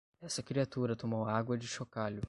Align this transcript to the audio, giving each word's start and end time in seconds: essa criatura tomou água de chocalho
essa 0.19 0.41
criatura 0.41 0.95
tomou 0.95 1.25
água 1.27 1.55
de 1.55 1.67
chocalho 1.67 2.19